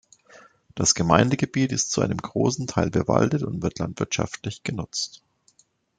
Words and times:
Das 0.73 0.95
Gemeindegebiet 0.95 1.71
ist 1.71 1.91
zu 1.91 2.01
einem 2.01 2.17
großen 2.17 2.65
Teil 2.65 2.89
bewaldet 2.89 3.43
und 3.43 3.61
wird 3.61 3.77
landwirtschaftlich 3.77 4.63
genutzt. 4.63 5.21